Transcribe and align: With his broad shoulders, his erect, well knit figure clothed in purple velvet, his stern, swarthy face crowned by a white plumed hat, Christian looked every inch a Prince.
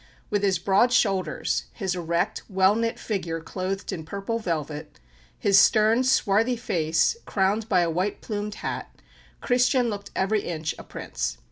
With 0.31 0.41
his 0.41 0.57
broad 0.57 0.91
shoulders, 0.91 1.65
his 1.73 1.93
erect, 1.93 2.41
well 2.49 2.73
knit 2.73 2.97
figure 2.97 3.39
clothed 3.39 3.91
in 3.93 4.03
purple 4.03 4.39
velvet, 4.39 4.99
his 5.37 5.59
stern, 5.59 6.03
swarthy 6.03 6.55
face 6.57 7.15
crowned 7.25 7.69
by 7.69 7.81
a 7.81 7.89
white 7.91 8.19
plumed 8.19 8.55
hat, 8.65 8.89
Christian 9.41 9.91
looked 9.91 10.09
every 10.15 10.41
inch 10.41 10.73
a 10.79 10.83
Prince. 10.83 11.37